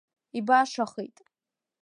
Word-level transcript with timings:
Ибашахеит. 0.37 1.17